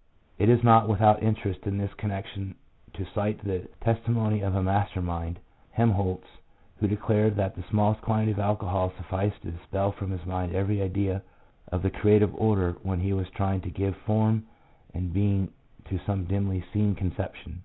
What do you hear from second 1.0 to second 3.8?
interest in this connection to cite the